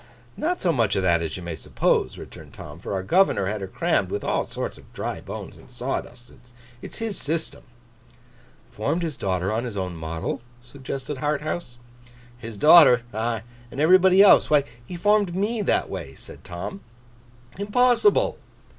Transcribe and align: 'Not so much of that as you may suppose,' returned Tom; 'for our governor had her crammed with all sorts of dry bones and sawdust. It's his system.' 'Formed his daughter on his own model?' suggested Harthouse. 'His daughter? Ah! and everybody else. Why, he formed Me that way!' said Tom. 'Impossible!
'Not 0.35 0.59
so 0.59 0.71
much 0.73 0.95
of 0.95 1.03
that 1.03 1.21
as 1.21 1.37
you 1.37 1.43
may 1.43 1.55
suppose,' 1.55 2.17
returned 2.17 2.53
Tom; 2.55 2.79
'for 2.79 2.93
our 2.93 3.03
governor 3.03 3.45
had 3.45 3.61
her 3.61 3.67
crammed 3.67 4.09
with 4.09 4.23
all 4.23 4.47
sorts 4.47 4.79
of 4.79 4.91
dry 4.93 5.21
bones 5.21 5.57
and 5.57 5.69
sawdust. 5.69 6.33
It's 6.81 6.97
his 6.97 7.19
system.' 7.19 7.61
'Formed 8.71 9.03
his 9.03 9.15
daughter 9.15 9.53
on 9.53 9.63
his 9.63 9.77
own 9.77 9.95
model?' 9.95 10.41
suggested 10.63 11.17
Harthouse. 11.19 11.77
'His 12.35 12.57
daughter? 12.57 13.03
Ah! 13.13 13.43
and 13.69 13.79
everybody 13.79 14.23
else. 14.23 14.49
Why, 14.49 14.63
he 14.83 14.95
formed 14.95 15.35
Me 15.35 15.61
that 15.61 15.87
way!' 15.87 16.15
said 16.15 16.43
Tom. 16.43 16.81
'Impossible! 17.59 18.39